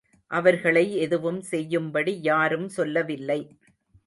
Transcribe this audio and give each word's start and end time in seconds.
அவர்களை 0.31 0.83
எதுவும் 0.97 1.41
செய்யும்படி 1.41 2.21
யாரும் 2.21 2.67
சொல்லவில்லை. 2.69 3.39